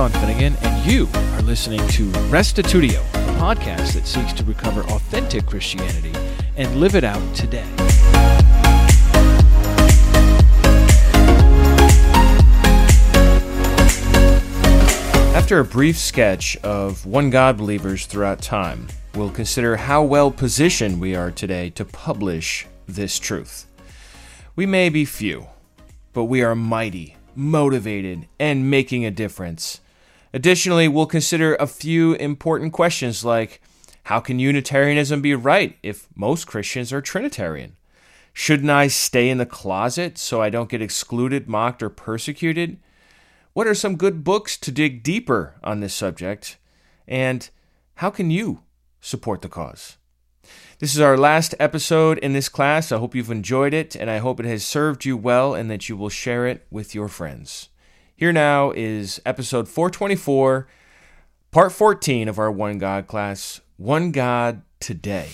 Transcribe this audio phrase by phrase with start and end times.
[0.00, 5.44] Sean Finnegan, and you are listening to Restitutio, a podcast that seeks to recover authentic
[5.44, 6.14] Christianity
[6.56, 7.68] and live it out today.
[15.34, 20.98] After a brief sketch of one God believers throughout time, we'll consider how well positioned
[20.98, 23.66] we are today to publish this truth.
[24.56, 25.48] We may be few,
[26.14, 29.82] but we are mighty, motivated, and making a difference.
[30.32, 33.60] Additionally, we'll consider a few important questions like
[34.04, 37.76] how can Unitarianism be right if most Christians are Trinitarian?
[38.32, 42.78] Shouldn't I stay in the closet so I don't get excluded, mocked, or persecuted?
[43.52, 46.56] What are some good books to dig deeper on this subject?
[47.08, 47.48] And
[47.96, 48.62] how can you
[49.00, 49.96] support the cause?
[50.78, 52.92] This is our last episode in this class.
[52.92, 55.88] I hope you've enjoyed it, and I hope it has served you well and that
[55.88, 57.69] you will share it with your friends.
[58.20, 60.68] Here now is episode 424,
[61.52, 65.30] part 14 of our One God class One God Today.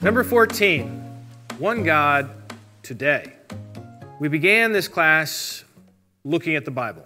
[0.00, 1.26] Number 14,
[1.58, 2.30] One God
[2.84, 3.32] Today.
[4.20, 5.64] We began this class
[6.22, 7.04] looking at the Bible.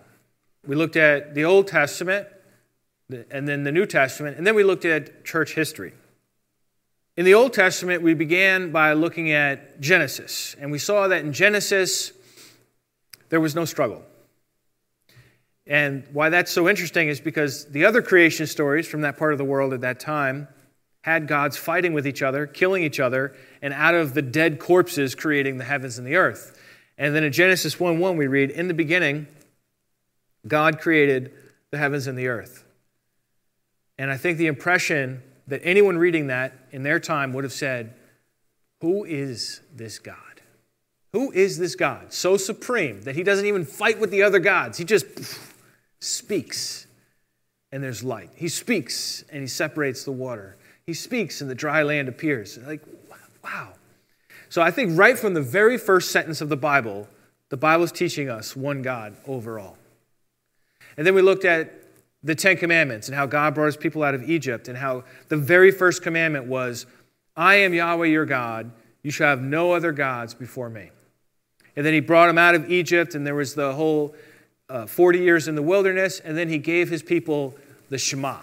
[0.67, 2.29] We looked at the Old Testament
[3.31, 5.95] and then the New Testament, and then we looked at church history.
[7.15, 11.35] In the Old Testament, we began by looking at Genesis, and we saw that in
[11.35, 12.11] Genesis,
[13.29, 14.03] there was no struggle.
[15.67, 19.39] And why that's so interesting is because the other creation stories from that part of
[19.39, 20.49] the world at that time
[21.03, 25.15] had gods fighting with each other, killing each other, and out of the dead corpses
[25.15, 26.59] creating the heavens and the earth.
[26.97, 29.27] And then in Genesis 1 1, we read, In the beginning,
[30.49, 31.33] God created
[31.71, 32.65] the heavens and the earth.
[33.99, 37.95] And I think the impression that anyone reading that in their time would have said,
[38.81, 40.17] Who is this God?
[41.13, 44.79] Who is this God so supreme that he doesn't even fight with the other gods?
[44.79, 45.07] He just
[46.01, 46.87] speaks
[47.71, 48.31] and there's light.
[48.35, 50.57] He speaks and he separates the water.
[50.85, 52.59] He speaks and the dry land appears.
[52.59, 52.83] Like,
[53.43, 53.73] wow.
[54.49, 57.09] So I think right from the very first sentence of the Bible,
[57.49, 59.77] the Bible is teaching us one God overall.
[60.97, 61.82] And then we looked at
[62.25, 65.37] the Ten Commandments and how God brought his people out of Egypt and how the
[65.37, 66.87] very first commandment was,
[67.37, 68.71] I am Yahweh your God.
[69.03, 70.91] You shall have no other gods before me.
[71.75, 74.15] And then he brought them out of Egypt, and there was the whole
[74.69, 77.55] uh, 40 years in the wilderness, and then he gave his people
[77.89, 78.41] the Shema.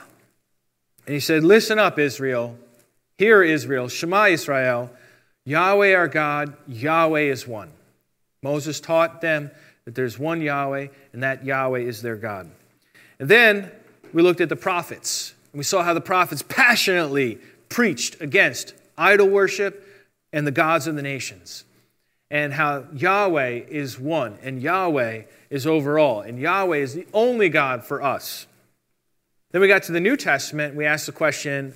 [1.05, 2.57] And he said, Listen up, Israel.
[3.17, 3.87] Hear, Israel.
[3.87, 4.89] Shema, Israel.
[5.45, 7.71] Yahweh our God, Yahweh is one.
[8.41, 9.51] Moses taught them
[9.85, 12.49] that there's one Yahweh, and that Yahweh is their God.
[13.19, 13.71] And then
[14.13, 19.27] we looked at the prophets, and we saw how the prophets passionately preached against idol
[19.27, 19.85] worship
[20.31, 21.65] and the gods of the nations,
[22.31, 27.49] and how Yahweh is one, and Yahweh is over all, and Yahweh is the only
[27.49, 28.47] God for us.
[29.51, 31.73] Then we got to the New Testament, we asked the question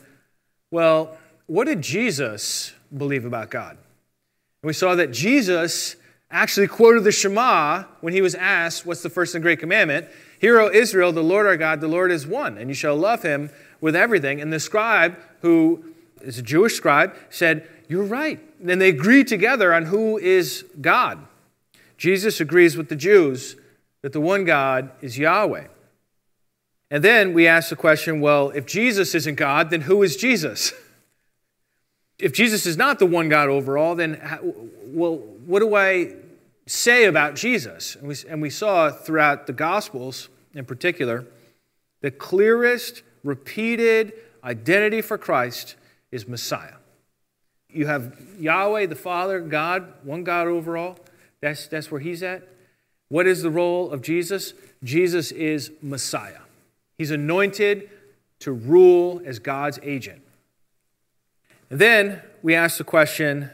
[0.72, 3.72] well, what did Jesus believe about God?
[3.72, 5.96] And we saw that Jesus
[6.32, 10.08] actually quoted the Shema when he was asked, What's the first and great commandment?
[10.44, 13.24] Hear, O Israel, the Lord our God, the Lord is one, and you shall love
[13.24, 13.50] him
[13.80, 14.42] with everything.
[14.42, 15.86] And the scribe, who
[16.22, 18.42] is a Jewish scribe, said, You're right.
[18.60, 21.26] And they agreed together on who is God.
[21.98, 23.56] Jesus agrees with the Jews
[24.02, 25.68] that the one God is Yahweh.
[26.92, 30.74] And then we ask the question well, if Jesus isn't God, then who is Jesus?
[32.20, 34.22] If Jesus is not the one God overall, then
[34.94, 35.16] well,
[35.46, 36.14] what do I
[36.66, 37.96] say about Jesus.
[37.96, 41.26] And we, and we saw throughout the Gospels in particular,
[42.02, 45.76] the clearest repeated identity for Christ
[46.12, 46.76] is Messiah.
[47.70, 50.98] You have Yahweh, the Father, God, one God overall.
[51.42, 52.48] That's, that's where he's at.
[53.10, 54.54] What is the role of Jesus?
[54.84, 56.40] Jesus is Messiah.
[56.98, 57.90] He's anointed
[58.40, 60.22] to rule as God's agent.
[61.70, 63.50] And then we ask the question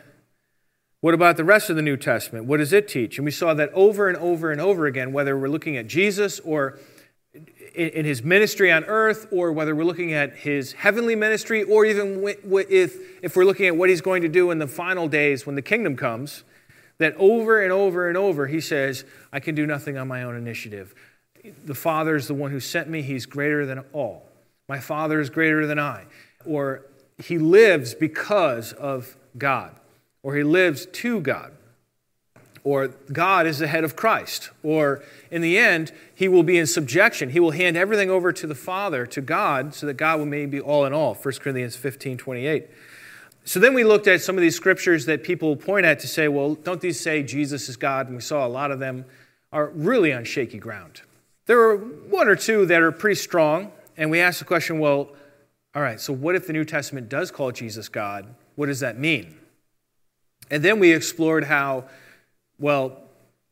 [1.02, 2.46] what about the rest of the New Testament?
[2.46, 3.18] What does it teach?
[3.18, 6.40] And we saw that over and over and over again, whether we're looking at Jesus
[6.42, 6.78] or
[7.74, 12.22] in his ministry on earth, or whether we're looking at his heavenly ministry, or even
[12.70, 15.62] if, we're looking at what he's going to do in the final days when the
[15.62, 16.44] kingdom comes,
[16.98, 20.36] that over and over and over he says, I can do nothing on my own
[20.36, 20.94] initiative.
[21.64, 24.26] The Father is the one who sent me, he's greater than all.
[24.68, 26.06] My Father is greater than I.
[26.46, 26.86] Or
[27.18, 29.80] he lives because of God
[30.24, 31.54] or he lives to God,
[32.64, 35.02] or God is the head of Christ, or
[35.32, 37.30] in the end, he will be in subjection.
[37.30, 40.58] He will hand everything over to the Father, to God, so that God will maybe
[40.58, 41.14] be all in all.
[41.16, 42.68] 1 Corinthians 15 28.
[43.46, 46.28] So then we looked at some of these scriptures that people point at to say,
[46.28, 48.06] well, don't these say Jesus is God?
[48.08, 49.06] And we saw a lot of them
[49.52, 51.02] are really on shaky ground.
[51.46, 55.10] There are one or two that are pretty strong, and we asked the question, well,
[55.74, 58.36] all right, so what if the New Testament does call Jesus God?
[58.56, 59.39] What does that mean?
[60.50, 61.86] And then we explored how,
[62.58, 62.98] well,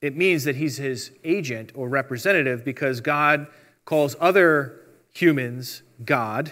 [0.01, 3.47] it means that he's his agent or representative because God
[3.85, 4.81] calls other
[5.13, 6.51] humans God,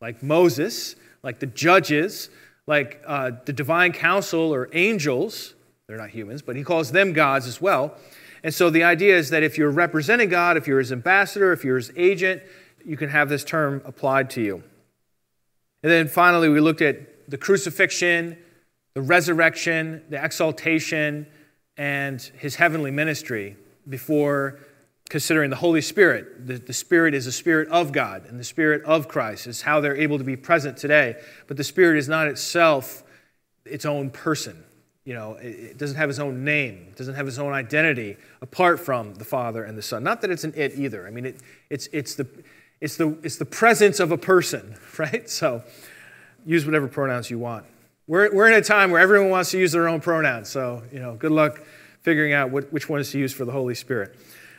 [0.00, 2.30] like Moses, like the judges,
[2.66, 5.54] like uh, the divine council or angels.
[5.86, 7.96] They're not humans, but he calls them gods as well.
[8.42, 11.64] And so the idea is that if you're representing God, if you're his ambassador, if
[11.64, 12.42] you're his agent,
[12.84, 14.62] you can have this term applied to you.
[15.82, 18.36] And then finally, we looked at the crucifixion,
[18.94, 21.26] the resurrection, the exaltation,
[21.76, 23.56] and his heavenly ministry
[23.88, 24.60] before
[25.10, 26.46] considering the Holy Spirit.
[26.46, 29.80] The, the Spirit is the Spirit of God, and the Spirit of Christ is how
[29.80, 31.16] they're able to be present today.
[31.46, 33.02] But the Spirit is not itself
[33.64, 34.64] its own person.
[35.04, 38.80] You know, it, doesn't have its own name, it doesn't have its own identity apart
[38.80, 40.02] from the Father and the Son.
[40.02, 41.06] Not that it's an it either.
[41.06, 42.26] I mean, it, it's, it's, the,
[42.80, 45.28] it's, the, it's the presence of a person, right?
[45.28, 45.62] So
[46.46, 47.66] use whatever pronouns you want.
[48.06, 50.98] We're, we're in a time where everyone wants to use their own pronouns, so, you
[50.98, 51.62] know, good luck
[52.02, 54.14] figuring out what, which one to use for the Holy Spirit.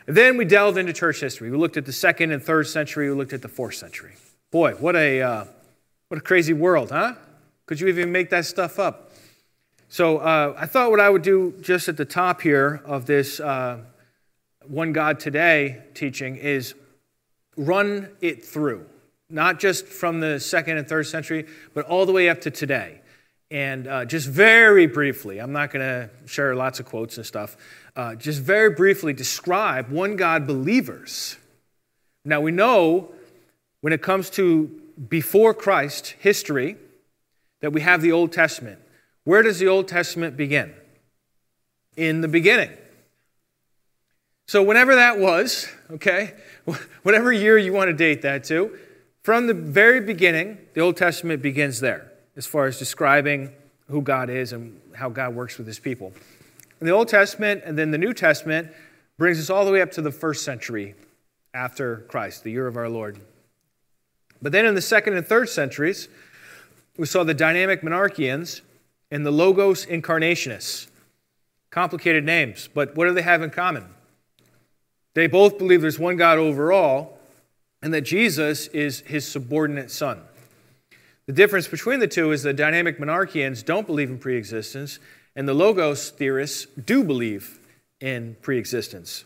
[0.08, 1.50] And then we delved into church history.
[1.50, 3.08] We looked at the second and third century.
[3.08, 4.14] We looked at the fourth century.
[4.50, 5.44] Boy, what a, uh,
[6.08, 7.14] what a crazy world, huh?
[7.66, 9.12] Could you even make that stuff up?
[9.88, 13.38] So uh, I thought what I would do just at the top here of this
[13.38, 13.78] uh,
[14.66, 16.74] One God Today teaching is
[17.56, 18.86] run it through,
[19.30, 23.02] not just from the second and third century, but all the way up to today.
[23.50, 27.56] And uh, just very briefly, I'm not going to share lots of quotes and stuff,
[27.94, 31.36] uh, just very briefly describe one God believers.
[32.24, 33.12] Now, we know
[33.82, 36.76] when it comes to before Christ history
[37.60, 38.80] that we have the Old Testament.
[39.22, 40.74] Where does the Old Testament begin?
[41.96, 42.70] In the beginning.
[44.48, 46.34] So, whenever that was, okay,
[47.04, 48.76] whatever year you want to date that to,
[49.22, 53.52] from the very beginning, the Old Testament begins there as far as describing
[53.88, 56.12] who God is and how God works with his people.
[56.80, 58.68] The Old Testament and then the New Testament
[59.16, 60.94] brings us all the way up to the first century
[61.54, 63.18] after Christ, the year of our Lord.
[64.42, 66.08] But then in the second and third centuries,
[66.98, 68.60] we saw the dynamic monarchians
[69.10, 70.88] and the Logos incarnationists.
[71.70, 73.86] Complicated names, but what do they have in common?
[75.14, 77.18] They both believe there's one God overall
[77.82, 80.22] and that Jesus is his subordinate son.
[81.26, 85.00] The difference between the two is the dynamic monarchians don't believe in preexistence,
[85.34, 87.58] and the Logos theorists do believe
[88.00, 89.24] in preexistence.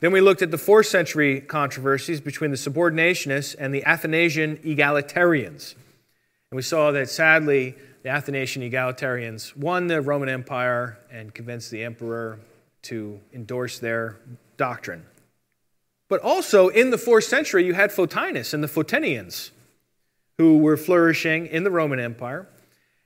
[0.00, 5.74] Then we looked at the fourth century controversies between the subordinationists and the Athanasian egalitarians.
[6.50, 11.82] And we saw that sadly, the Athanasian egalitarians won the Roman Empire and convinced the
[11.82, 12.40] emperor
[12.82, 14.18] to endorse their
[14.58, 15.06] doctrine.
[16.08, 19.50] But also in the fourth century, you had Photinus and the Photinians
[20.38, 22.48] who were flourishing in the Roman Empire.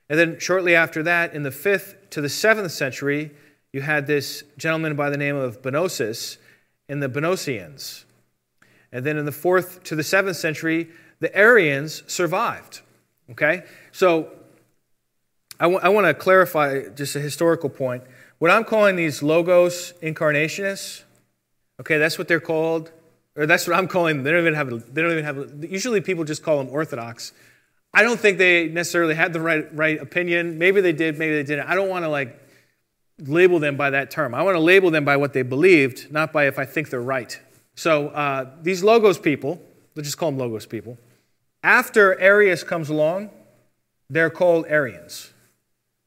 [0.09, 3.31] And then shortly after that, in the 5th to the 7th century,
[3.73, 6.37] you had this gentleman by the name of Bonosus
[6.87, 8.05] in the Bonosians.
[8.91, 12.81] And then in the 4th to the 7th century, the Arians survived.
[13.31, 13.63] Okay?
[13.91, 14.31] So
[15.59, 18.03] I, w- I want to clarify just a historical point.
[18.39, 21.03] What I'm calling these logos incarnationists,
[21.81, 22.91] okay, that's what they're called
[23.37, 24.23] or that's what I'm calling them.
[24.23, 24.71] They don't even have.
[24.71, 25.37] A, they don't even have.
[25.37, 27.31] A, usually, people just call them Orthodox.
[27.93, 30.57] I don't think they necessarily had the right right opinion.
[30.57, 31.17] Maybe they did.
[31.17, 31.67] Maybe they didn't.
[31.67, 32.39] I don't want to like
[33.19, 34.35] label them by that term.
[34.35, 36.99] I want to label them by what they believed, not by if I think they're
[36.99, 37.39] right.
[37.75, 39.61] So uh, these logos people,
[39.95, 40.97] let's just call them logos people.
[41.63, 43.29] After Arius comes along,
[44.09, 45.31] they're called Arians,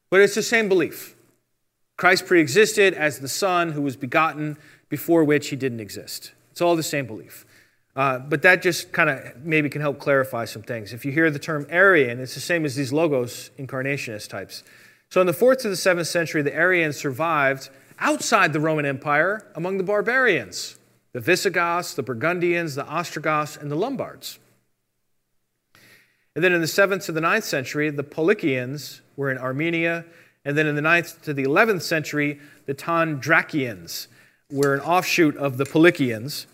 [0.09, 1.15] but it's the same belief.
[1.97, 4.57] Christ preexisted as the Son who was begotten,
[4.89, 6.31] before which he didn't exist.
[6.51, 7.45] It's all the same belief.
[7.95, 10.93] Uh, but that just kind of maybe can help clarify some things.
[10.93, 14.63] If you hear the term Arian, it's the same as these logos incarnationist types.
[15.09, 19.45] So in the fourth to the seventh century, the Arians survived outside the Roman Empire
[19.55, 20.77] among the barbarians
[21.13, 24.39] the Visigoths, the Burgundians, the Ostrogoths, and the Lombards.
[26.33, 30.05] And then in the seventh to the ninth century, the Paulicians were in Armenia.
[30.45, 34.07] And then in the ninth to the eleventh century, the Tondrakians
[34.51, 36.45] were an offshoot of the Paulicians.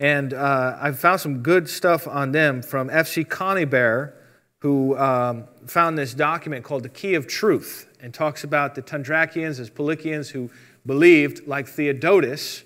[0.00, 3.24] And uh, I found some good stuff on them from F.C.
[3.24, 4.12] Conybeare,
[4.58, 9.60] who um, found this document called the Key of Truth and talks about the Tondrakians
[9.60, 10.50] as Paulicians who
[10.84, 12.64] believed, like Theodotus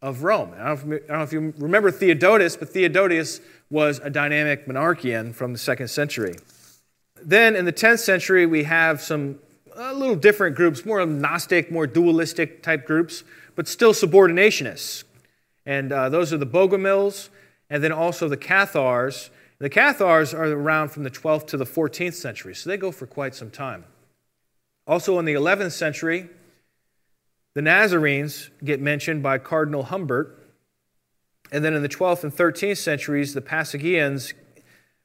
[0.00, 0.52] of Rome.
[0.58, 4.10] I don't, know if, I don't know if you remember Theodotus, but Theodotus was a
[4.10, 6.36] dynamic monarchian from the second century.
[7.22, 9.38] Then in the 10th century, we have some
[9.74, 13.24] a little different groups, more Gnostic, more dualistic type groups,
[13.54, 15.04] but still subordinationists.
[15.64, 17.28] And uh, those are the Bogomils,
[17.70, 19.30] and then also the Cathars.
[19.58, 23.06] The Cathars are around from the 12th to the 14th century, so they go for
[23.06, 23.84] quite some time.
[24.86, 26.28] Also in the 11th century,
[27.54, 30.38] the Nazarenes get mentioned by Cardinal Humbert.
[31.52, 34.32] And then in the 12th and 13th centuries, the Pasagians,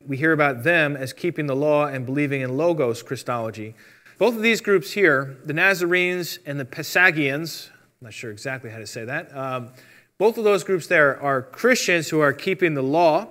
[0.05, 3.75] we hear about them as keeping the law and believing in Logos Christology.
[4.17, 8.77] Both of these groups here, the Nazarenes and the Pasagians, I'm not sure exactly how
[8.77, 9.69] to say that, um,
[10.17, 13.27] both of those groups there are Christians who are keeping the law,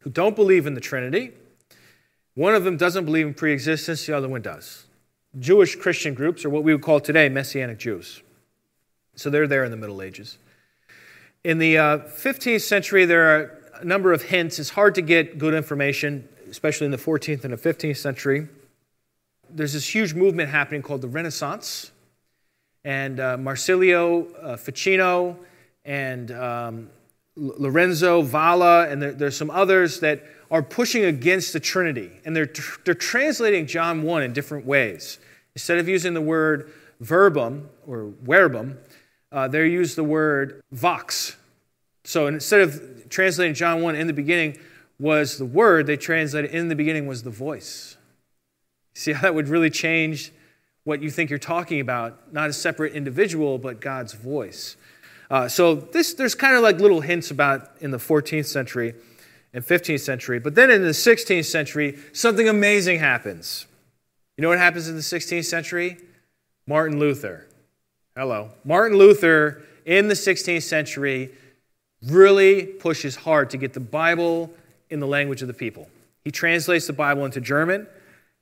[0.00, 1.32] who don't believe in the Trinity.
[2.34, 4.86] One of them doesn't believe in preexistence, the other one does.
[5.38, 8.22] Jewish Christian groups are what we would call today Messianic Jews.
[9.14, 10.38] So they're there in the Middle Ages.
[11.44, 14.58] In the uh, 15th century, there are a number of hints.
[14.58, 18.48] It's hard to get good information, especially in the 14th and the 15th century.
[19.50, 21.91] There's this huge movement happening called the Renaissance.
[22.84, 25.38] And uh, Marsilio uh, Ficino
[25.84, 26.90] and um,
[27.36, 32.10] Lorenzo Valla, and there, there's some others that are pushing against the Trinity.
[32.24, 32.50] And they're,
[32.84, 35.18] they're translating John 1 in different ways.
[35.54, 36.70] Instead of using the word
[37.00, 38.78] verbum or verbum,
[39.30, 41.36] uh, they use the word vox.
[42.04, 44.58] So instead of translating John 1 in the beginning
[44.98, 47.96] was the word, they translated in the beginning was the voice.
[48.94, 50.32] See how that would really change
[50.84, 54.76] what you think you're talking about, not a separate individual, but God's voice.
[55.30, 58.94] Uh, so this, there's kind of like little hints about in the 14th century
[59.52, 60.38] and 15th century.
[60.38, 63.66] But then in the 16th century, something amazing happens.
[64.36, 65.98] You know what happens in the 16th century?
[66.66, 67.46] Martin Luther.
[68.16, 68.50] Hello.
[68.64, 71.30] Martin Luther in the 16th century
[72.06, 74.50] really pushes hard to get the Bible
[74.90, 75.88] in the language of the people.
[76.24, 77.86] He translates the Bible into German.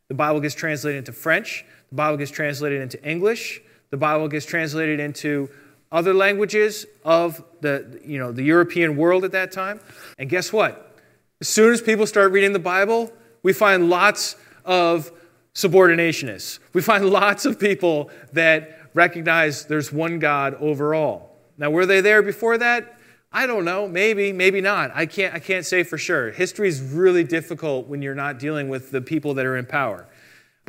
[0.08, 1.64] The Bible gets translated into French.
[1.90, 3.60] The Bible gets translated into English.
[3.90, 5.50] The Bible gets translated into
[5.92, 9.80] other languages of the, you know, the European world at that time.
[10.18, 10.96] And guess what?
[11.40, 15.10] As soon as people start reading the Bible, we find lots of
[15.54, 16.60] subordinationists.
[16.72, 21.36] We find lots of people that recognize there's one God overall.
[21.58, 22.96] Now, were they there before that?
[23.32, 23.86] I don't know.
[23.86, 24.90] Maybe, maybe not.
[24.94, 26.30] I can't, I can't say for sure.
[26.30, 30.06] History is really difficult when you're not dealing with the people that are in power.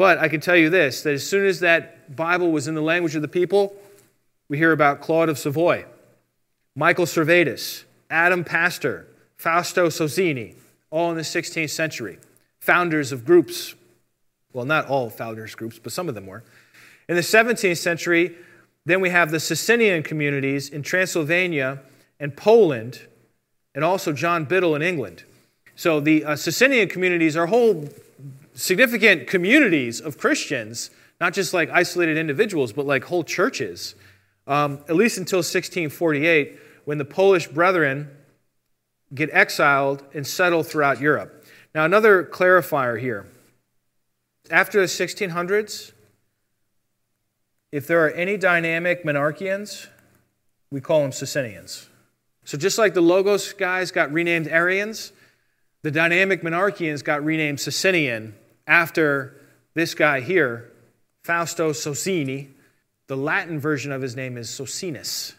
[0.01, 2.81] But I can tell you this that as soon as that Bible was in the
[2.81, 3.75] language of the people,
[4.49, 5.85] we hear about Claude of Savoy,
[6.75, 9.05] Michael Servetus, Adam Pastor,
[9.37, 10.55] Fausto Sozzini,
[10.89, 12.17] all in the 16th century,
[12.59, 13.75] founders of groups.
[14.53, 16.41] Well, not all founders groups, but some of them were.
[17.07, 18.35] In the 17th century,
[18.85, 21.79] then we have the Socinian communities in Transylvania
[22.19, 23.01] and Poland,
[23.75, 25.25] and also John Biddle in England.
[25.75, 27.87] So the uh, Socinian communities are whole
[28.53, 30.89] significant communities of Christians,
[31.19, 33.95] not just like isolated individuals, but like whole churches,
[34.47, 38.09] um, at least until 1648, when the Polish brethren
[39.13, 41.45] get exiled and settle throughout Europe.
[41.75, 43.27] Now, another clarifier here.
[44.49, 45.93] After the 1600s,
[47.71, 49.87] if there are any dynamic monarchians,
[50.71, 51.87] we call them Socinians.
[52.43, 55.13] So just like the Logos guys got renamed Arians,
[55.83, 58.35] the dynamic monarchians got renamed Socinian
[58.67, 59.35] after
[59.73, 60.71] this guy here,
[61.23, 62.49] Fausto Sozzini.
[63.07, 65.33] The Latin version of his name is Socinus.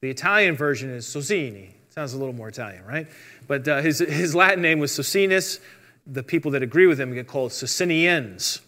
[0.00, 1.70] The Italian version is Sozzini.
[1.90, 3.06] Sounds a little more Italian, right?
[3.46, 5.60] But uh, his, his Latin name was Socinus.
[6.06, 8.60] The people that agree with him get called Socinians.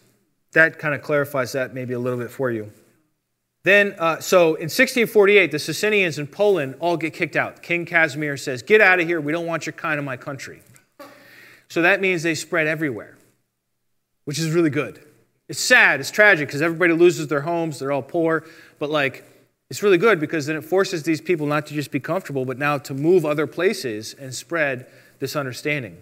[0.53, 2.71] That kind of clarifies that maybe a little bit for you.
[3.63, 7.61] Then, uh, so in 1648, the Socinians in Poland all get kicked out.
[7.61, 9.19] King Casimir says, Get out of here.
[9.21, 10.61] We don't want your kind in my country.
[11.67, 13.15] So that means they spread everywhere,
[14.25, 15.05] which is really good.
[15.47, 18.45] It's sad, it's tragic because everybody loses their homes, they're all poor,
[18.77, 19.25] but like
[19.69, 22.57] it's really good because then it forces these people not to just be comfortable, but
[22.57, 24.87] now to move other places and spread
[25.19, 25.97] this understanding.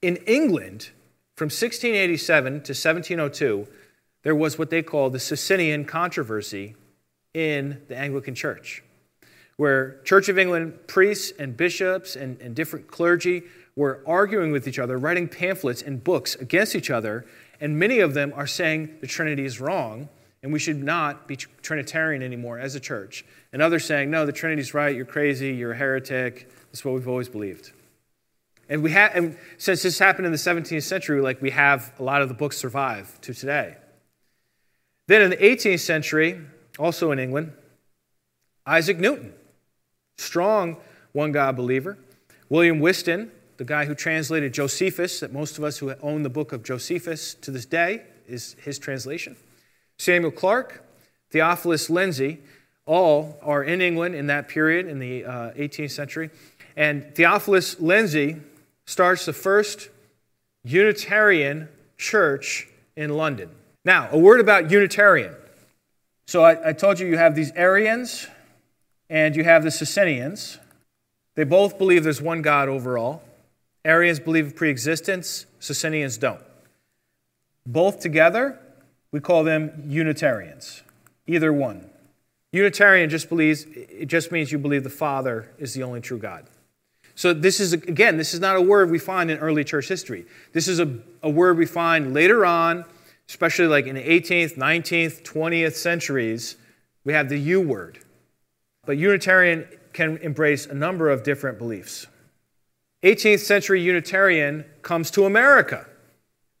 [0.00, 0.90] In England,
[1.36, 3.68] from 1687 to 1702,
[4.24, 6.74] there was what they called the Socinian controversy
[7.34, 8.82] in the Anglican Church,
[9.56, 13.44] where Church of England priests and bishops and, and different clergy
[13.76, 17.24] were arguing with each other, writing pamphlets and books against each other,
[17.60, 20.08] and many of them are saying the Trinity is wrong
[20.42, 23.24] and we should not be Trinitarian anymore as a church.
[23.52, 26.50] And others saying, no, the Trinity's right, you're crazy, you're a heretic.
[26.66, 27.72] That's what we've always believed.
[28.68, 32.02] And, we ha- and since this happened in the 17th century, like we have a
[32.02, 33.76] lot of the books survive to today.
[35.06, 36.40] Then in the 18th century,
[36.78, 37.52] also in England,
[38.66, 39.34] Isaac Newton,
[40.16, 40.76] strong
[41.12, 41.98] one God believer.
[42.48, 43.30] William Whiston,
[43.62, 47.32] the guy who translated Josephus, that most of us who own the book of Josephus
[47.34, 49.36] to this day is his translation.
[49.98, 50.84] Samuel Clarke,
[51.30, 52.40] Theophilus Lindsey,
[52.86, 56.30] all are in England in that period in the uh, 18th century.
[56.74, 58.40] And Theophilus Lindsey
[58.84, 59.90] starts the first
[60.64, 62.66] Unitarian church
[62.96, 63.48] in London.
[63.84, 65.36] Now, a word about Unitarian.
[66.26, 68.26] So I, I told you you have these Arians
[69.08, 70.58] and you have the Socinians.
[71.36, 73.22] They both believe there's one God overall.
[73.84, 76.42] Arians believe in preexistence, Socinians don't.
[77.66, 78.58] Both together,
[79.10, 80.82] we call them Unitarians.
[81.26, 81.88] Either one.
[82.52, 86.46] Unitarian just believes it just means you believe the Father is the only true God.
[87.14, 90.26] So this is again, this is not a word we find in early church history.
[90.52, 92.84] This is a, a word we find later on,
[93.28, 96.56] especially like in the 18th, 19th, 20th centuries.
[97.04, 97.98] We have the U word.
[98.84, 102.06] But Unitarian can embrace a number of different beliefs.
[103.02, 105.86] 18th century Unitarian comes to America.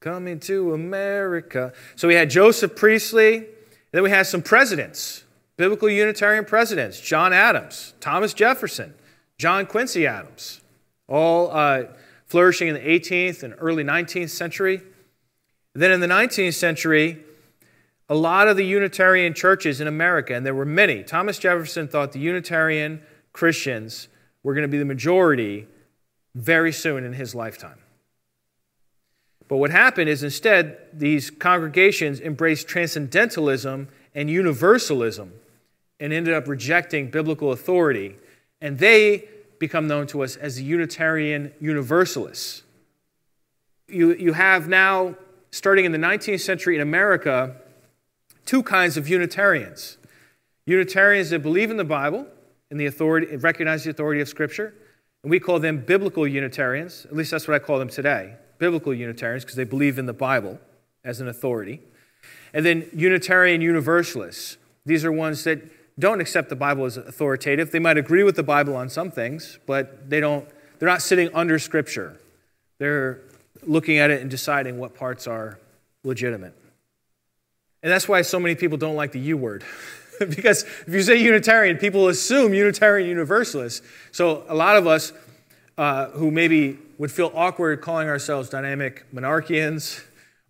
[0.00, 1.72] Coming to America.
[1.94, 3.46] So we had Joseph Priestley,
[3.92, 5.22] then we had some presidents,
[5.56, 8.94] biblical Unitarian presidents John Adams, Thomas Jefferson,
[9.38, 10.60] John Quincy Adams,
[11.08, 11.84] all uh,
[12.26, 14.82] flourishing in the 18th and early 19th century.
[15.74, 17.22] Then in the 19th century,
[18.08, 22.12] a lot of the Unitarian churches in America, and there were many, Thomas Jefferson thought
[22.12, 23.00] the Unitarian
[23.32, 24.08] Christians
[24.42, 25.66] were going to be the majority
[26.34, 27.78] very soon in his lifetime.
[29.48, 35.32] But what happened is instead, these congregations embraced transcendentalism and universalism
[36.00, 38.16] and ended up rejecting biblical authority.
[38.60, 42.62] And they become known to us as the Unitarian Universalists.
[43.88, 45.16] You, you have now,
[45.50, 47.56] starting in the 19th century in America,
[48.46, 49.98] two kinds of Unitarians
[50.64, 52.24] Unitarians that believe in the Bible
[52.70, 54.72] and the authority, recognize the authority of Scripture,
[55.22, 57.06] and we call them biblical Unitarians.
[57.06, 60.12] At least that's what I call them today biblical Unitarians, because they believe in the
[60.12, 60.60] Bible
[61.02, 61.80] as an authority.
[62.54, 64.56] And then Unitarian Universalists.
[64.86, 65.60] These are ones that
[65.98, 67.72] don't accept the Bible as authoritative.
[67.72, 71.28] They might agree with the Bible on some things, but they don't, they're not sitting
[71.34, 72.20] under Scripture.
[72.78, 73.18] They're
[73.64, 75.58] looking at it and deciding what parts are
[76.04, 76.54] legitimate.
[77.82, 79.64] And that's why so many people don't like the U word.
[80.36, 83.82] because if you say Unitarian, people assume Unitarian Universalist.
[84.10, 85.12] So a lot of us
[85.78, 90.02] uh, who maybe would feel awkward calling ourselves dynamic monarchians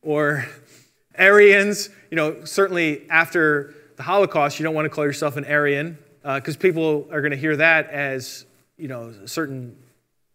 [0.02, 0.46] or
[1.14, 5.98] Arians, you know, certainly after the Holocaust, you don't want to call yourself an Aryan
[6.22, 9.76] because uh, people are going to hear that as, you know, a certain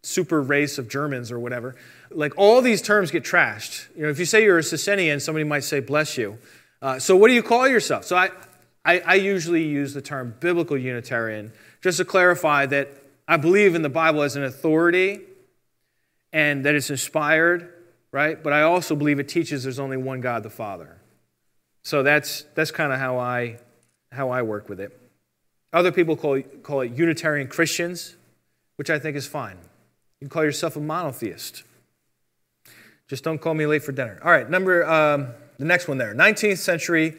[0.02, 1.74] super race of Germans or whatever.
[2.10, 3.86] Like all these terms get trashed.
[3.96, 6.38] You know, if you say you're a Socinian, somebody might say, bless you.
[6.80, 8.04] Uh, so what do you call yourself?
[8.04, 8.30] So I,
[8.88, 12.88] I, I usually use the term biblical Unitarian just to clarify that
[13.28, 15.20] I believe in the Bible as an authority
[16.32, 17.70] and that it's inspired,
[18.12, 18.42] right?
[18.42, 21.02] But I also believe it teaches there's only one God, the Father.
[21.82, 23.58] So that's, that's kind of how I,
[24.10, 24.98] how I work with it.
[25.70, 28.16] Other people call, call it Unitarian Christians,
[28.76, 29.58] which I think is fine.
[30.18, 31.62] You can call yourself a monotheist.
[33.06, 34.18] Just don't call me late for dinner.
[34.24, 36.14] All right, number um, the next one there.
[36.14, 37.18] 19th century,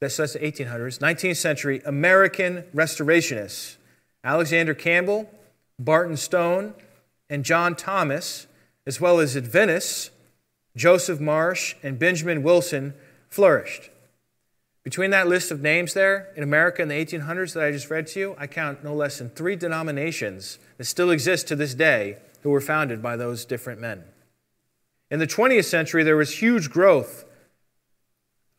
[0.00, 0.98] that's, the 1800s.
[0.98, 3.76] 19th century American restorationists.
[4.24, 5.30] Alexander Campbell,
[5.78, 6.74] Barton Stone,
[7.28, 8.46] and John Thomas,
[8.86, 10.10] as well as Adventists,
[10.76, 12.94] Joseph Marsh, and Benjamin Wilson
[13.28, 13.90] flourished.
[14.82, 18.06] Between that list of names there in America in the 1800s that I just read
[18.08, 22.16] to you, I count no less than three denominations that still exist to this day
[22.42, 24.04] who were founded by those different men.
[25.10, 27.24] In the 20th century, there was huge growth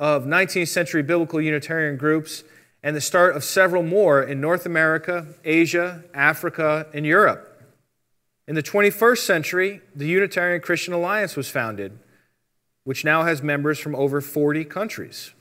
[0.01, 2.43] of 19th century biblical Unitarian groups
[2.81, 7.47] and the start of several more in North America, Asia, Africa, and Europe.
[8.47, 11.99] In the 21st century, the Unitarian Christian Alliance was founded,
[12.83, 15.33] which now has members from over 40 countries.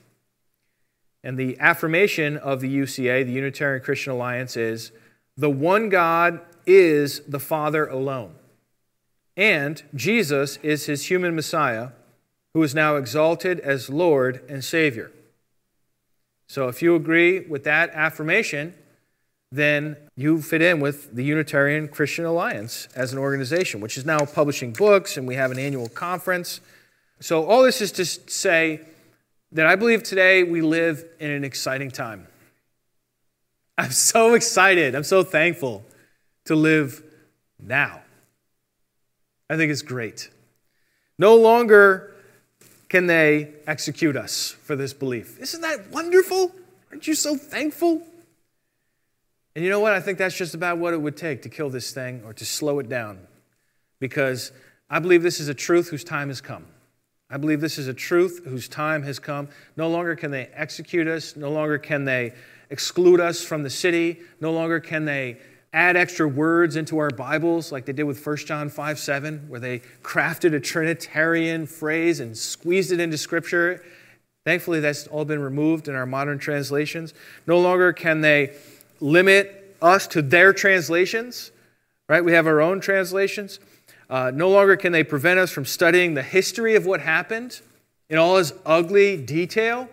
[1.24, 4.92] And the affirmation of the UCA, the Unitarian Christian Alliance, is
[5.38, 8.34] the one God is the Father alone.
[9.38, 11.92] And Jesus is his human Messiah,
[12.54, 15.12] who is now exalted as Lord and Savior.
[16.48, 18.74] So if you agree with that affirmation,
[19.52, 24.20] then you fit in with the Unitarian Christian Alliance as an organization, which is now
[24.20, 26.60] publishing books, and we have an annual conference.
[27.20, 28.80] So, all this is to say
[29.52, 32.28] that I believe today we live in an exciting time.
[33.76, 34.94] I'm so excited.
[34.94, 35.84] I'm so thankful
[36.44, 37.02] to live
[37.58, 38.02] now.
[39.48, 40.30] I think it's great.
[41.18, 42.09] No longer
[42.90, 45.38] can they execute us for this belief.
[45.38, 46.52] Isn't that wonderful?
[46.90, 48.02] Aren't you so thankful?
[49.54, 49.92] And you know what?
[49.92, 52.44] I think that's just about what it would take to kill this thing or to
[52.44, 53.26] slow it down.
[54.00, 54.50] because
[54.88, 56.66] I believe this is a truth whose time has come.
[57.28, 59.48] I believe this is a truth whose time has come.
[59.76, 62.32] No longer can they execute us, no longer can they
[62.70, 65.38] exclude us from the city, no longer can they
[65.72, 69.60] add extra words into our Bibles like they did with 1 John 5 7, where
[69.60, 73.82] they crafted a Trinitarian phrase and squeezed it into Scripture.
[74.44, 77.14] Thankfully, that's all been removed in our modern translations.
[77.46, 78.54] No longer can they
[79.00, 81.52] limit us to their translations,
[82.08, 82.24] right?
[82.24, 83.60] We have our own translations.
[84.08, 87.60] Uh, no longer can they prevent us from studying the history of what happened
[88.08, 89.88] in all its ugly detail.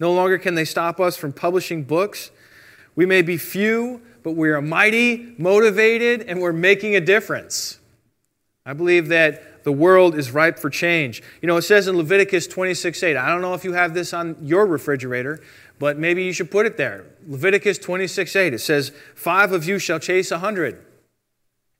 [0.00, 2.30] No longer can they stop us from publishing books.
[2.96, 7.78] We may be few, but we are mighty, motivated, and we're making a difference.
[8.64, 11.22] I believe that the world is ripe for change.
[11.42, 14.12] You know, it says in Leviticus 26 8, I don't know if you have this
[14.12, 15.40] on your refrigerator,
[15.78, 17.06] but maybe you should put it there.
[17.26, 20.84] Leviticus 26 8, it says, Five of you shall chase a hundred.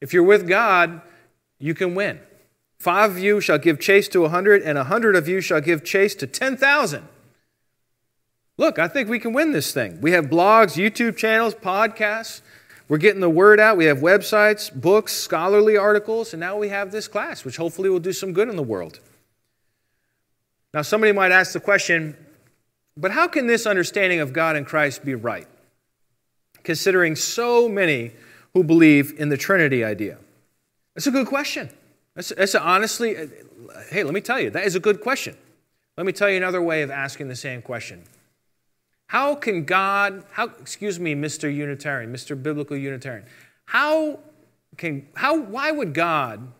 [0.00, 1.02] If you're with God,
[1.58, 2.20] you can win.
[2.78, 5.60] Five of you shall give chase to a hundred, and a hundred of you shall
[5.60, 7.06] give chase to 10,000.
[8.60, 10.02] Look, I think we can win this thing.
[10.02, 12.42] We have blogs, YouTube channels, podcasts.
[12.90, 13.78] We're getting the word out.
[13.78, 18.00] We have websites, books, scholarly articles, and now we have this class, which hopefully will
[18.00, 19.00] do some good in the world.
[20.74, 22.14] Now, somebody might ask the question,
[22.98, 25.48] but how can this understanding of God and Christ be right?
[26.62, 28.12] Considering so many
[28.52, 30.18] who believe in the Trinity idea.
[30.94, 31.70] That's a good question.
[32.14, 33.26] That's, that's honestly, uh,
[33.88, 35.34] hey, let me tell you, that is a good question.
[35.96, 38.04] Let me tell you another way of asking the same question.
[39.10, 41.52] How can God, how, excuse me, Mr.
[41.52, 42.40] Unitarian, Mr.
[42.40, 43.26] Biblical Unitarian,
[43.64, 44.20] how
[44.76, 46.52] can, how, why would God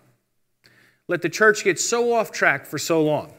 [1.07, 3.33] let the church get so off track for so long?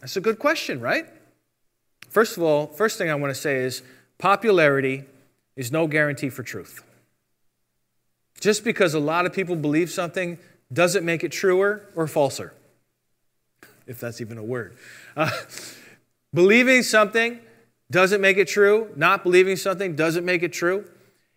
[0.00, 1.08] That's a good question, right?
[2.08, 3.82] First of all, first thing I want to say is
[4.18, 5.02] popularity
[5.56, 6.84] is no guarantee for truth.
[8.38, 10.38] Just because a lot of people believe something
[10.72, 12.54] doesn't make it truer or falser,
[13.88, 14.76] if that's even a word.
[15.16, 15.28] Uh,
[16.32, 17.40] believing something
[17.90, 18.90] doesn't make it true.
[18.96, 20.88] Not believing something doesn't make it true.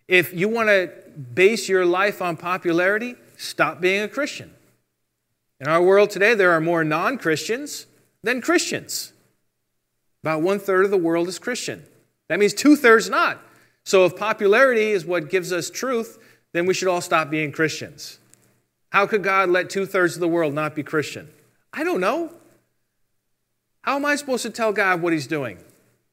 [0.08, 0.92] If you want to
[1.34, 4.52] base your life on popularity, stop being a Christian.
[5.60, 7.86] In our world today, there are more non Christians
[8.24, 9.14] than Christians.
[10.24, 11.86] About one third of the world is Christian.
[12.28, 13.42] That means two thirds not.
[13.84, 16.18] So if popularity is what gives us truth,
[16.54, 18.20] then we should all stop being Christians.
[18.90, 21.30] How could God let two thirds of the world not be Christian?
[21.74, 22.34] I don't know.
[23.82, 25.60] How am I supposed to tell God what He's doing?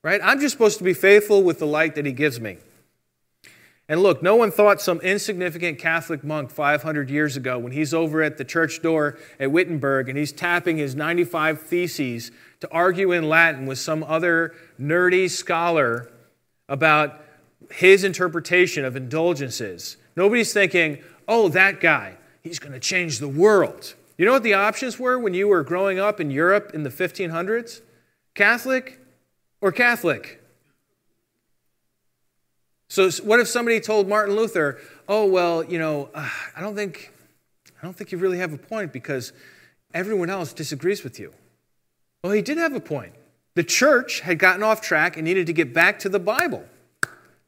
[0.06, 0.20] Right?
[0.22, 2.58] I'm just supposed to be faithful with the light that He gives me.
[3.88, 8.22] And look, no one thought some insignificant Catholic monk 500 years ago, when he's over
[8.22, 13.28] at the church door at Wittenberg and he's tapping his 95 Theses to argue in
[13.28, 16.08] Latin with some other nerdy scholar
[16.68, 17.20] about
[17.72, 19.96] his interpretation of indulgences.
[20.14, 23.96] Nobody's thinking, oh, that guy, he's going to change the world.
[24.18, 26.90] You know what the options were when you were growing up in Europe in the
[26.90, 27.80] 1500s?
[28.34, 29.00] Catholic
[29.60, 30.42] or Catholic?
[32.88, 37.12] So, what if somebody told Martin Luther, oh, well, you know, uh, I don't think.
[37.78, 39.34] I don't think you really have a point because
[39.92, 41.34] everyone else disagrees with you.
[42.24, 43.12] Well, he did have a point.
[43.54, 46.64] The church had gotten off track and needed to get back to the Bible.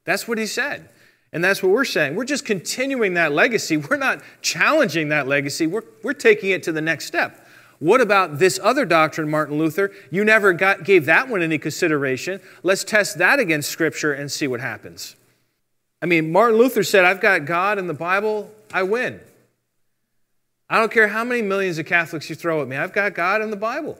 [0.04, 0.88] That's what he said.
[1.32, 2.14] And that's what we're saying.
[2.14, 3.76] We're just continuing that legacy.
[3.90, 7.46] We're not challenging that legacy, we're, we're taking it to the next step.
[7.78, 9.92] What about this other doctrine, Martin Luther?
[10.10, 12.40] You never got, gave that one any consideration.
[12.62, 15.14] Let's test that against Scripture and see what happens.
[16.02, 19.20] I mean, Martin Luther said, I've got God and the Bible, I win.
[20.68, 23.40] I don't care how many millions of Catholics you throw at me, I've got God
[23.40, 23.98] and the Bible.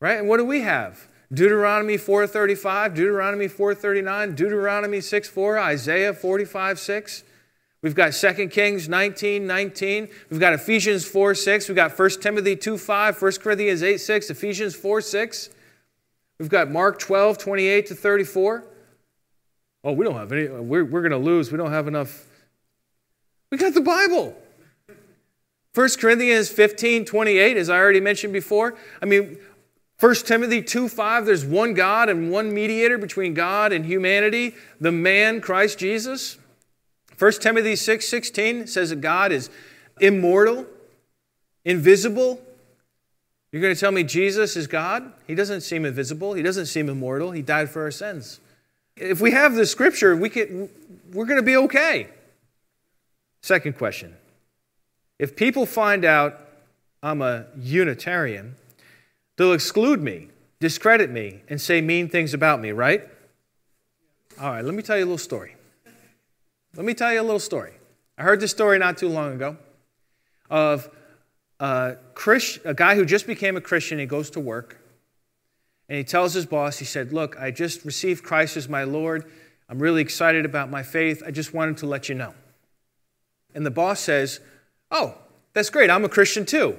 [0.00, 0.18] Right?
[0.18, 1.08] And what do we have?
[1.32, 7.22] Deuteronomy 4:35, Deuteronomy 4:39, Deuteronomy 6:4, Isaiah 45:6.
[7.80, 10.08] We've got 2 Kings 19, 19.
[10.30, 11.68] We've got Ephesians 4, 6.
[11.68, 15.50] We've got 1 Timothy 2, 5, 1 Corinthians 8, 6, Ephesians 4, 6.
[16.38, 18.64] We've got Mark 12, 28 to 34.
[19.84, 20.48] Oh, we don't have any.
[20.48, 21.52] We're, we're going to lose.
[21.52, 22.26] We don't have enough.
[23.50, 24.36] We got the Bible.
[25.74, 28.76] 1 Corinthians 15, 28, as I already mentioned before.
[29.00, 29.38] I mean,
[30.00, 34.90] 1 Timothy 2 5, there's one God and one mediator between God and humanity, the
[34.90, 36.38] man Christ Jesus.
[37.18, 39.50] 1 Timothy 6 16 says that God is
[40.00, 40.66] immortal,
[41.64, 42.40] invisible.
[43.50, 45.12] You're going to tell me Jesus is God?
[45.26, 47.32] He doesn't seem invisible, he doesn't seem immortal.
[47.32, 48.40] He died for our sins.
[48.96, 50.68] If we have the scripture, we can,
[51.12, 52.08] we're going to be okay.
[53.42, 54.14] Second question
[55.18, 56.40] If people find out
[57.02, 58.56] I'm a Unitarian,
[59.38, 60.28] They'll exclude me,
[60.58, 63.08] discredit me, and say mean things about me, right?
[64.40, 65.54] All right, let me tell you a little story.
[66.76, 67.72] Let me tell you a little story.
[68.16, 69.56] I heard this story not too long ago.
[70.50, 70.88] of
[71.60, 73.98] a, Christ, a guy who just became a Christian.
[73.98, 74.78] He goes to work
[75.88, 79.24] and he tells his boss, he said, Look, I just received Christ as my Lord.
[79.68, 81.22] I'm really excited about my faith.
[81.26, 82.34] I just wanted to let you know.
[83.54, 84.40] And the boss says,
[84.90, 85.16] Oh,
[85.54, 85.90] that's great.
[85.90, 86.78] I'm a Christian too.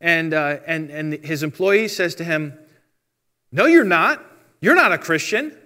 [0.00, 2.58] And, uh, and, and his employee says to him,
[3.50, 4.24] No, you're not.
[4.60, 5.56] You're not a Christian.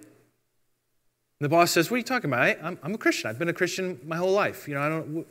[1.39, 2.41] The boss says, What are you talking about?
[2.41, 3.29] I, I'm, I'm a Christian.
[3.29, 4.67] I've been a Christian my whole life.
[4.67, 5.27] You know, I don't.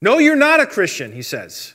[0.00, 1.74] No, you're not a Christian, he says.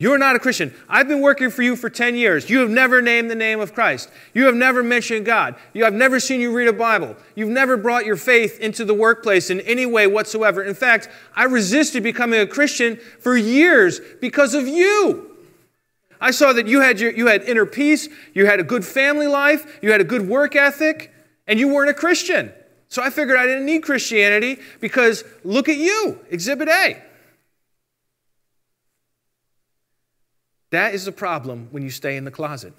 [0.00, 0.72] You're not a Christian.
[0.88, 2.48] I've been working for you for 10 years.
[2.48, 4.08] You have never named the name of Christ.
[4.32, 5.56] You have never mentioned God.
[5.72, 7.16] You have never seen you read a Bible.
[7.34, 10.62] You've never brought your faith into the workplace in any way whatsoever.
[10.62, 15.36] In fact, I resisted becoming a Christian for years because of you.
[16.20, 19.26] I saw that you had, your, you had inner peace, you had a good family
[19.26, 21.12] life, you had a good work ethic,
[21.48, 22.52] and you weren't a Christian.
[22.88, 27.02] So I figured I didn't need Christianity because look at you, Exhibit A.
[30.70, 32.74] That is the problem when you stay in the closet.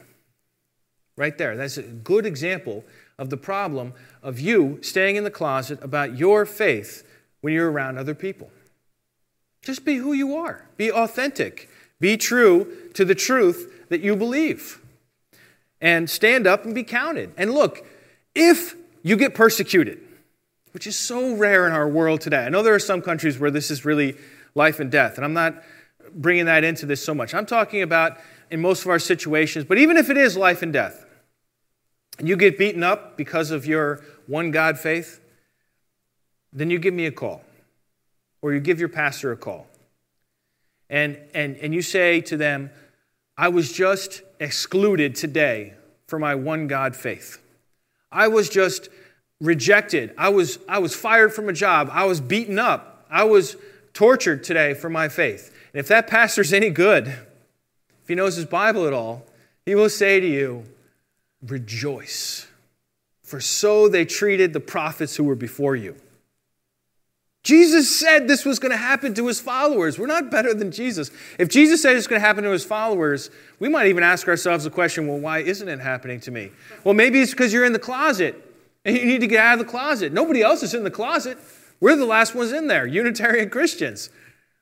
[1.18, 1.58] Right there.
[1.58, 2.86] That's a good example
[3.18, 7.06] of the problem of you staying in the closet about your faith
[7.42, 8.50] when you're around other people.
[9.62, 14.80] Just be who you are, be authentic, be true to the truth that you believe,
[15.82, 17.34] and stand up and be counted.
[17.36, 17.86] And look,
[18.40, 20.00] if you get persecuted,
[20.72, 23.52] which is so rare in our world today, I know there are some countries where
[23.52, 24.16] this is really
[24.56, 25.62] life and death, and I'm not
[26.14, 27.34] bringing that into this so much.
[27.34, 28.18] I'm talking about
[28.50, 31.06] in most of our situations, but even if it is life and death,
[32.18, 35.22] and you get beaten up because of your one God faith,
[36.52, 37.42] then you give me a call,
[38.42, 39.68] or you give your pastor a call.
[40.90, 42.72] And, and, and you say to them,
[43.38, 45.74] I was just excluded today
[46.08, 47.40] for my one God faith.
[48.12, 48.90] I was just
[49.40, 50.14] rejected.
[50.18, 51.90] I was, I was fired from a job.
[51.92, 53.06] I was beaten up.
[53.10, 53.56] I was
[53.94, 55.54] tortured today for my faith.
[55.74, 59.26] And if that pastor's any good, if he knows his Bible at all,
[59.66, 60.66] he will say to you,
[61.42, 62.48] Rejoice,
[63.24, 65.96] for so they treated the prophets who were before you.
[67.44, 69.98] Jesus said this was going to happen to his followers.
[69.98, 71.10] We're not better than Jesus.
[71.38, 74.66] If Jesus said it's going to happen to his followers, we might even ask ourselves
[74.66, 76.52] the question well, why isn't it happening to me?
[76.84, 78.36] Well, maybe it's because you're in the closet
[78.84, 80.12] and you need to get out of the closet.
[80.12, 81.38] Nobody else is in the closet.
[81.80, 84.10] We're the last ones in there, Unitarian Christians.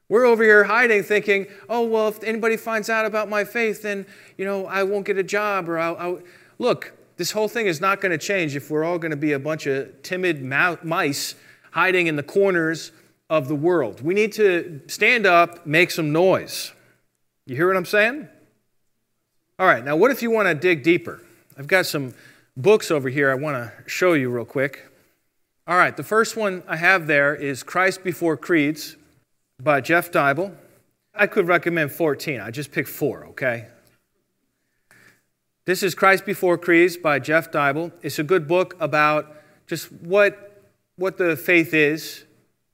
[0.10, 4.06] We're over here hiding, thinking, oh, well, if anybody finds out about my faith, then,
[4.38, 5.98] you know, I won't get a job or I'll.
[5.98, 6.20] I'll...
[6.60, 9.34] Look, this whole thing is not going to change if we're all going to be
[9.34, 11.36] a bunch of timid mice
[11.78, 12.92] hiding in the corners
[13.30, 14.02] of the world.
[14.02, 16.74] We need to stand up, make some noise.
[17.46, 18.28] You hear what I'm saying?
[19.60, 21.22] All right, now what if you want to dig deeper?
[21.56, 22.16] I've got some
[22.56, 24.88] books over here I want to show you real quick.
[25.68, 28.96] All right, the first one I have there is Christ Before Creeds
[29.62, 30.56] by Jeff Deuble.
[31.14, 32.42] I could recommend 14.
[32.42, 33.68] I just picked four, okay?
[35.66, 37.92] This is Christ Before Creeds by Jeff Deuble.
[38.02, 39.36] It's a good book about
[39.68, 40.47] just what,
[40.98, 42.26] what the faith is,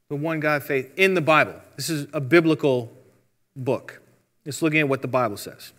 [0.10, 1.56] the one God faith in the Bible.
[1.76, 2.92] This is a biblical
[3.56, 4.02] book.
[4.46, 5.74] It's looking at what the Bible says.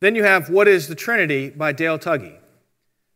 [0.00, 2.36] Then you have What is the Trinity by Dale Tuggy.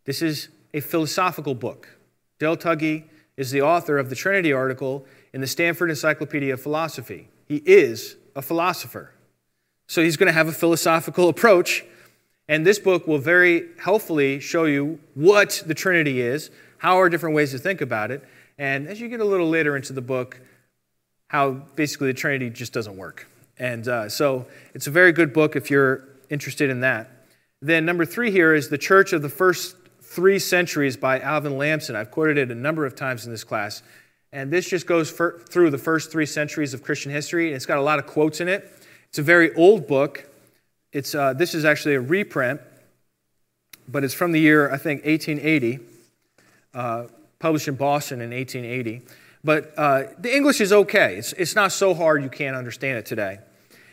[0.04, 1.98] This is a philosophical book.
[2.38, 3.04] Dale Tuggy
[3.36, 7.28] is the author of the Trinity article in the Stanford Encyclopedia of Philosophy.
[7.46, 9.12] He is a philosopher.
[9.86, 11.84] So he's going to have a philosophical approach.
[12.48, 17.34] And this book will very helpfully show you what the Trinity is, how are different
[17.34, 18.24] ways to think about it,
[18.58, 20.40] and as you get a little later into the book,
[21.28, 23.28] how basically the Trinity just doesn't work.
[23.58, 27.10] And uh, so it's a very good book if you're interested in that.
[27.60, 31.96] Then, number three here is The Church of the First Three Centuries by Alvin Lamson.
[31.96, 33.82] I've quoted it a number of times in this class.
[34.32, 37.66] And this just goes for, through the first three centuries of Christian history, and it's
[37.66, 38.70] got a lot of quotes in it.
[39.08, 40.28] It's a very old book.
[40.92, 42.60] It's, uh, this is actually a reprint,
[43.88, 45.80] but it's from the year, I think, 1880,
[46.78, 49.02] uh, published in Boston in 1880.
[49.44, 51.16] But uh, the English is okay.
[51.16, 53.38] It's, it's not so hard you can't understand it today.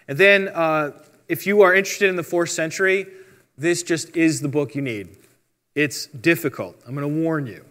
[0.07, 0.91] And then, uh,
[1.27, 3.07] if you are interested in the fourth century,
[3.57, 5.17] this just is the book you need.
[5.73, 6.75] It's difficult.
[6.87, 7.65] I'm going to warn you.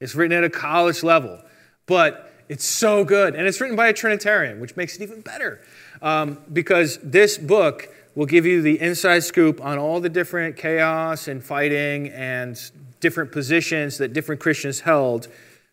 [0.00, 1.40] It's written at a college level
[1.86, 3.34] but it's so good.
[3.34, 5.60] And it's written by a Trinitarian, which makes it even better.
[6.00, 11.28] Um, because this book will give you the inside scoop on all the different chaos
[11.28, 12.58] and fighting and
[13.02, 15.28] different positions that different Christians held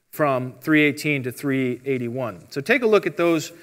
[0.10, 2.52] from 318 to 381.
[2.52, 3.54] So take a look at those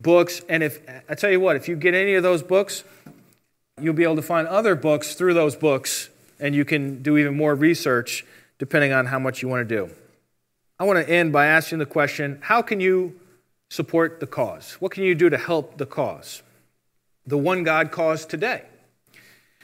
[0.00, 0.42] books.
[0.48, 2.84] And if I tell you what, if you get any of those books,
[3.80, 7.36] you'll be able to find other books through those books, and you can do even
[7.36, 8.24] more research
[8.58, 9.90] depending on how much you want to do.
[10.78, 13.18] I want to end by asking the question how can you
[13.70, 14.74] support the cause?
[14.74, 16.42] What can you do to help the cause?
[17.26, 18.62] The one God cause today.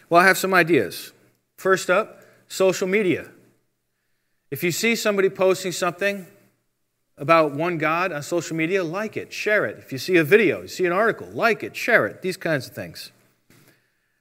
[0.08, 1.12] Well, I have some ideas.
[1.58, 3.30] First up, social media.
[4.52, 6.26] If you see somebody posting something
[7.16, 9.78] about one God on social media, like it, share it.
[9.78, 12.66] If you see a video, you see an article, like it, share it, these kinds
[12.66, 13.12] of things.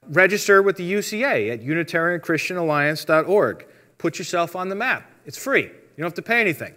[0.07, 3.65] Register with the UCA at UnitarianChristianAlliance.org.
[3.97, 5.11] Put yourself on the map.
[5.25, 6.75] It's free, you don't have to pay anything.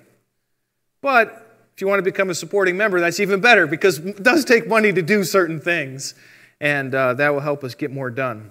[1.01, 4.45] But if you want to become a supporting member, that's even better because it does
[4.45, 6.14] take money to do certain things,
[6.61, 8.51] and uh, that will help us get more done.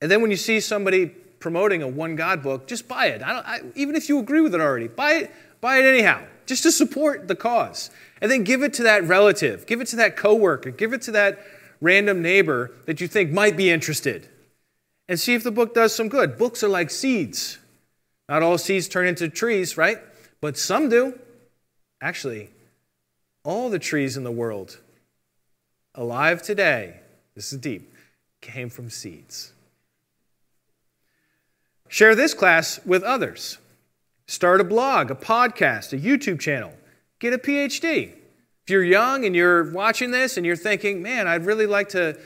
[0.00, 1.12] And then when you see somebody
[1.44, 3.22] promoting a one God book, just buy it.
[3.22, 6.24] I don't, I, even if you agree with it already, buy it, buy it anyhow,
[6.46, 7.90] just to support the cause.
[8.22, 11.10] And then give it to that relative, give it to that coworker, give it to
[11.10, 11.44] that
[11.82, 14.26] random neighbor that you think might be interested.
[15.06, 16.38] And see if the book does some good.
[16.38, 17.58] Books are like seeds.
[18.26, 19.98] Not all seeds turn into trees, right?
[20.40, 21.18] But some do.
[22.00, 22.48] Actually,
[23.44, 24.78] all the trees in the world
[25.94, 27.00] alive today,
[27.34, 27.92] this is deep,
[28.40, 29.52] came from seeds.
[31.94, 33.58] Share this class with others.
[34.26, 36.74] Start a blog, a podcast, a YouTube channel.
[37.20, 38.08] Get a PhD.
[38.08, 42.18] If you're young and you're watching this and you're thinking, man, I'd really like to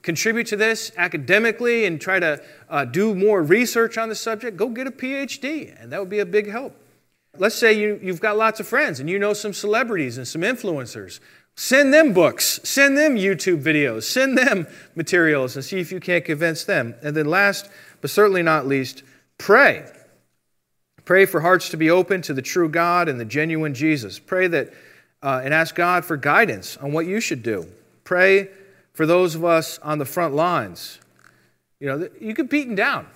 [0.00, 4.70] contribute to this academically and try to uh, do more research on the subject, go
[4.70, 6.74] get a PhD, and that would be a big help.
[7.36, 10.40] Let's say you, you've got lots of friends and you know some celebrities and some
[10.40, 11.20] influencers.
[11.56, 16.24] Send them books, send them YouTube videos, send them materials, and see if you can't
[16.24, 16.94] convince them.
[17.02, 17.68] And then, last
[18.00, 19.02] but certainly not least,
[19.40, 19.84] pray.
[21.06, 24.18] Pray for hearts to be open to the true God and the genuine Jesus.
[24.18, 24.72] Pray that
[25.22, 27.66] uh, and ask God for guidance on what you should do.
[28.04, 28.48] Pray
[28.92, 30.98] for those of us on the front lines.
[31.78, 33.06] You know, you get beaten down,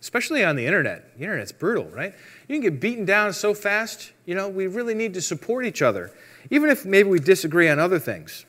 [0.00, 1.16] especially on the internet.
[1.16, 2.14] The internet's brutal, right?
[2.48, 4.12] You can get beaten down so fast.
[4.26, 6.10] You know, we really need to support each other,
[6.50, 8.44] even if maybe we disagree on other things.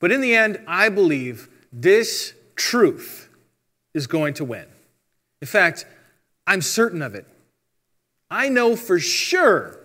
[0.00, 3.28] But in the end, I believe this truth
[3.94, 4.66] is going to win.
[5.42, 5.84] In fact,
[6.46, 7.26] I'm certain of it.
[8.30, 9.78] I know for sure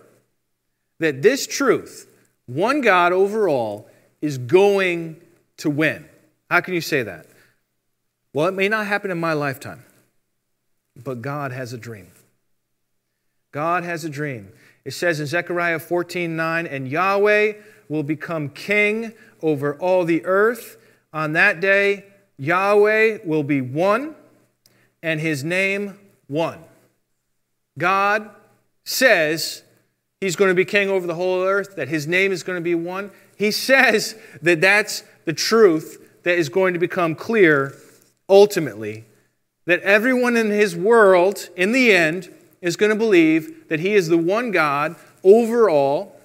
[1.00, 2.08] that this truth,
[2.46, 3.90] one God overall,
[4.22, 5.20] is going
[5.58, 6.08] to win.
[6.48, 7.26] How can you say that?
[8.32, 9.84] Well, it may not happen in my lifetime,
[10.96, 12.12] but God has a dream.
[13.50, 14.52] God has a dream.
[14.84, 17.54] It says in Zechariah 14 9, and Yahweh
[17.88, 20.76] will become king over all the earth.
[21.12, 22.04] On that day,
[22.38, 24.14] Yahweh will be one,
[25.02, 26.62] and his name one.
[27.78, 28.30] God
[28.84, 29.62] says
[30.20, 32.62] he's going to be king over the whole earth, that his name is going to
[32.62, 33.10] be one.
[33.36, 37.74] He says that that's the truth that is going to become clear
[38.28, 39.04] ultimately.
[39.66, 44.08] That everyone in his world, in the end, is going to believe that he is
[44.08, 46.16] the one God over all.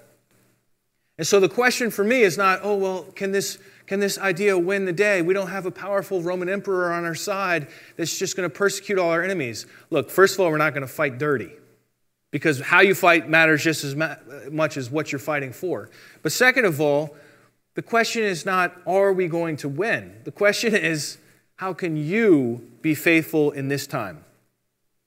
[1.17, 4.57] And so the question for me is not, oh, well, can this, can this idea
[4.57, 5.21] win the day?
[5.21, 7.67] We don't have a powerful Roman emperor on our side
[7.97, 9.65] that's just going to persecute all our enemies.
[9.89, 11.51] Look, first of all, we're not going to fight dirty
[12.31, 14.15] because how you fight matters just as uh,
[14.51, 15.89] much as what you're fighting for.
[16.21, 17.15] But second of all,
[17.75, 20.21] the question is not, are we going to win?
[20.23, 21.17] The question is,
[21.57, 24.23] how can you be faithful in this time?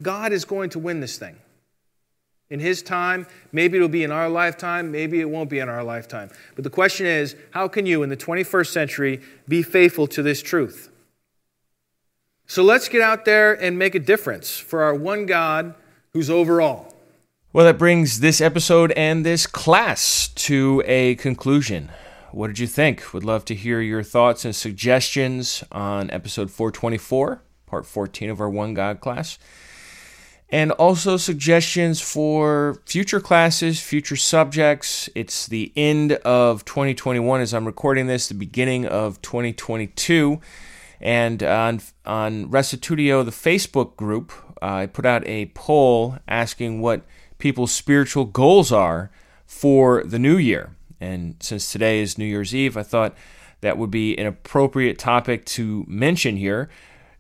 [0.03, 1.37] God is going to win this thing.
[2.49, 5.83] In His time, maybe it'll be in our lifetime, maybe it won't be in our
[5.83, 6.31] lifetime.
[6.55, 10.43] But the question is, how can you in the 21st century be faithful to this
[10.43, 10.91] truth?
[12.47, 15.75] So let's get out there and make a difference for our one God
[16.13, 16.95] who's over all.
[17.53, 21.91] Well, that brings this episode and this class to a conclusion.
[22.31, 23.13] What did you think?
[23.15, 28.51] Would love to hear your thoughts and suggestions on episode 424, part 14 of our
[28.51, 29.39] One God class.
[30.49, 35.09] And also suggestions for future classes, future subjects.
[35.17, 40.41] It's the end of 2021 as I'm recording this, the beginning of 2022.
[41.01, 44.33] And on, on Restitutio, the Facebook group,
[44.63, 47.03] uh, I put out a poll asking what
[47.39, 49.11] people's spiritual goals are
[49.47, 50.77] for the new year.
[51.01, 53.15] And since today is New Year's Eve, I thought
[53.61, 56.71] that would be an appropriate topic to mention here.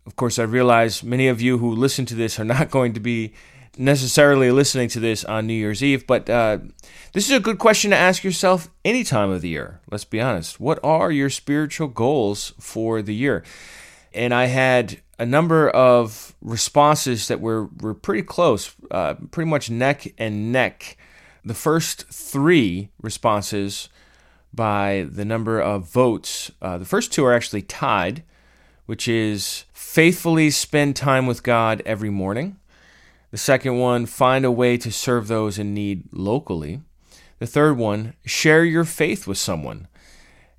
[0.06, 3.00] Of course, I realize many of you who listen to this are not going to
[3.00, 3.32] be
[3.76, 6.58] necessarily listening to this on New Year's Eve, but uh,
[7.12, 9.80] this is a good question to ask yourself any time of the year.
[9.90, 10.60] Let's be honest.
[10.60, 13.44] What are your spiritual goals for the year?
[14.14, 19.70] And I had a number of responses that were, were pretty close, uh, pretty much
[19.70, 20.96] neck and neck.
[21.44, 23.88] The first three responses
[24.54, 28.22] by the number of votes, uh, the first two are actually tied,
[28.86, 32.56] which is faithfully spend time with God every morning.
[33.30, 36.80] The second one, find a way to serve those in need locally.
[37.38, 39.88] The third one, share your faith with someone.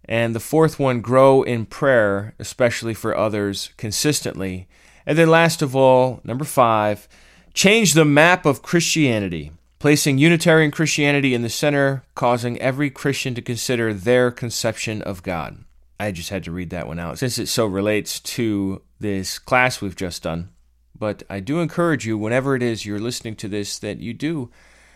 [0.05, 4.67] And the fourth one, grow in prayer, especially for others, consistently.
[5.05, 7.07] And then, last of all, number five,
[7.53, 13.41] change the map of Christianity, placing Unitarian Christianity in the center, causing every Christian to
[13.41, 15.63] consider their conception of God.
[15.99, 19.81] I just had to read that one out since it so relates to this class
[19.81, 20.49] we've just done.
[20.97, 24.51] But I do encourage you, whenever it is you're listening to this, that you do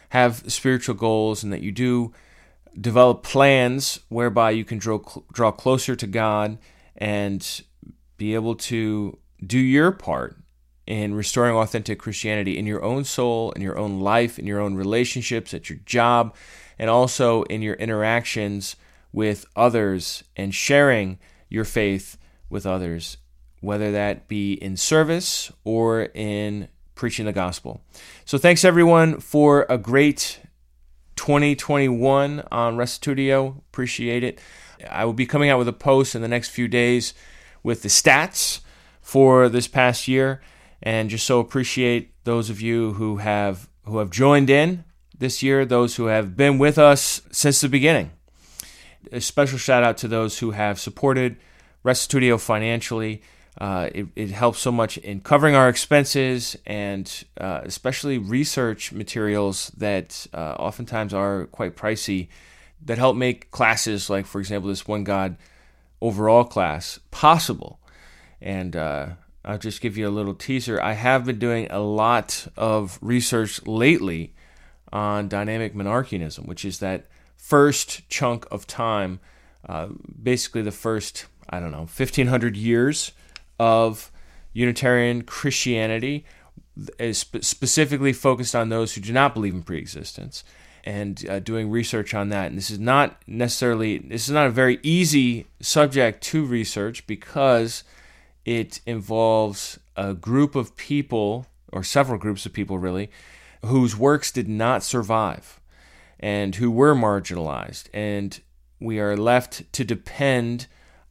[0.10, 2.12] have spiritual goals and that you do
[2.80, 4.99] develop plans whereby you can draw
[5.32, 6.58] draw closer to God
[6.97, 7.62] and
[8.18, 10.38] be able to do your part
[10.88, 14.76] in restoring authentic Christianity in your own soul, in your own life, in your own
[14.76, 16.36] relationships, at your job,
[16.78, 18.76] and also in your interactions
[19.12, 22.18] with others and sharing your faith
[22.49, 23.18] with others,
[23.59, 27.82] whether that be in service or in preaching the gospel.
[28.26, 30.39] So, thanks everyone for a great
[31.16, 33.57] 2021 on Restitutio.
[33.57, 34.39] Appreciate it.
[34.89, 37.14] I will be coming out with a post in the next few days
[37.64, 38.62] with the stats
[39.01, 40.41] for this past year,
[40.82, 44.84] and just so appreciate those of you who have who have joined in
[45.18, 48.12] this year, those who have been with us since the beginning.
[49.12, 51.38] A special shout out to those who have supported
[51.84, 53.22] Restitutio financially.
[53.60, 59.72] Uh, it, it, helps so much in covering our expenses and uh, especially research materials
[59.76, 62.30] that uh, oftentimes are quite pricey
[62.86, 65.36] that help make classes like, for example, this One God
[66.02, 67.80] over all class possible.
[68.41, 69.10] And uh,
[69.43, 70.82] I'll just give you a little teaser.
[70.82, 74.34] I have been doing a lot of research lately
[74.91, 77.08] on dynamic monarchianism, which is that
[77.42, 79.20] first chunk of time,
[79.68, 79.88] uh,
[80.22, 83.12] basically the first, I don't know, 1500 years
[83.60, 84.12] of
[84.54, 86.24] Unitarian Christianity,
[87.00, 90.44] is specifically focused on those who do not believe in preexistence
[90.84, 92.48] and uh, doing research on that.
[92.48, 97.84] And this is not necessarily, this is not a very easy subject to research because
[98.46, 103.10] it involves a group of people, or several groups of people really,
[103.66, 105.61] whose works did not survive
[106.22, 107.86] and who were marginalized.
[107.94, 108.40] And
[108.80, 110.68] we are left to depend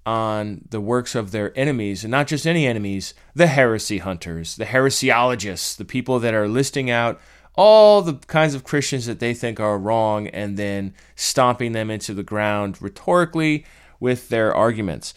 [0.06, 4.64] on the works of their enemies, and not just any enemies, the heresy hunters, the
[4.64, 7.20] heresiologists, the people that are listing out
[7.54, 12.14] all the kinds of Christians that they think are wrong and then stomping them into
[12.14, 13.66] the ground rhetorically
[13.98, 15.12] with their arguments.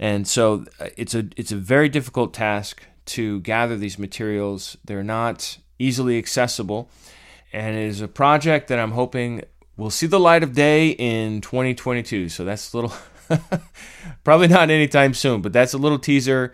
[0.00, 4.76] And so uh, it's a it's a very difficult task to gather these materials.
[4.84, 6.88] They're not easily accessible
[7.52, 9.42] and it is a project that I'm hoping
[9.76, 12.28] will see the light of day in 2022.
[12.28, 12.94] So that's a little,
[14.24, 16.52] probably not anytime soon, but that's a little teaser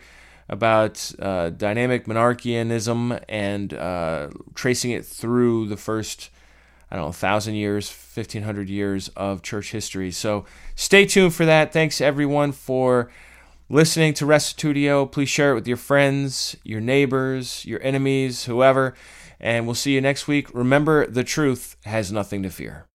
[0.48, 6.30] about uh, dynamic monarchianism and uh, tracing it through the first,
[6.90, 10.10] I don't know, thousand years, 1500 years of church history.
[10.10, 11.72] So stay tuned for that.
[11.72, 13.10] Thanks everyone for
[13.68, 15.10] listening to Restitutio.
[15.10, 18.94] Please share it with your friends, your neighbors, your enemies, whoever
[19.40, 20.52] and we'll see you next week.
[20.54, 22.86] Remember, the truth has nothing to fear.